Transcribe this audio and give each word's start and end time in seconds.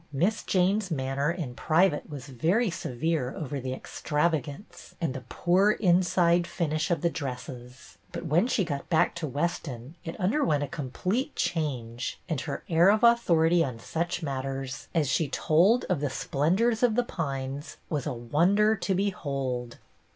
Miss 0.11 0.41
Jane's 0.41 0.89
manner 0.89 1.29
in 1.29 1.53
private 1.53 2.09
was 2.09 2.25
very 2.25 2.71
severe 2.71 3.35
over 3.35 3.59
the 3.59 3.73
e.xtravagance 3.73 4.95
and 4.99 5.13
the 5.13 5.23
poor 5.29 5.73
inside 5.73 6.47
finish 6.47 6.89
of 6.89 7.01
the 7.01 7.09
dresses; 7.11 7.99
but 8.11 8.25
when 8.25 8.47
she 8.47 8.65
got 8.65 8.89
back 8.89 9.13
to 9.13 9.27
Weston 9.27 9.93
it 10.03 10.19
underwent 10.19 10.63
a 10.63 10.67
complete 10.67 11.35
change, 11.35 12.19
and 12.27 12.41
her 12.41 12.63
air 12.67 12.89
of 12.89 13.03
authority 13.03 13.63
on 13.63 13.77
such 13.77 14.23
matters, 14.23 14.87
as 14.95 15.07
she 15.07 15.27
told 15.27 15.83
of 15.85 15.99
the 15.99 16.09
splendors 16.09 16.81
of 16.81 16.95
The 16.95 17.03
Pines, 17.03 17.77
was 17.87 18.07
a 18.07 18.13
wonder 18.15 18.75
to 18.77 18.95
behold. 18.95 19.77